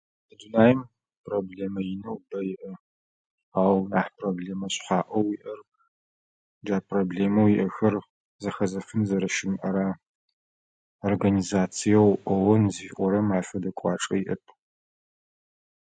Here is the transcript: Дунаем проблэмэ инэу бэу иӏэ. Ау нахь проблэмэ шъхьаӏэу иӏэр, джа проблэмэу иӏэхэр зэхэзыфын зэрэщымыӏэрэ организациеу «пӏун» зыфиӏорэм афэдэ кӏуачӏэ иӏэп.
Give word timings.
Дунаем 0.39 0.79
проблэмэ 1.25 1.81
инэу 1.93 2.17
бэу 2.29 2.45
иӏэ. 2.53 2.71
Ау 3.61 3.77
нахь 3.91 4.11
проблэмэ 4.19 4.67
шъхьаӏэу 4.73 5.25
иӏэр, 5.35 5.59
джа 6.65 6.77
проблэмэу 6.89 7.51
иӏэхэр 7.53 7.95
зэхэзыфын 8.41 9.01
зэрэщымыӏэрэ 9.09 9.87
организациеу 11.09 12.11
«пӏун» 12.25 12.63
зыфиӏорэм 12.73 13.27
афэдэ 13.39 13.69
кӏуачӏэ 13.79 14.15
иӏэп. 14.21 14.43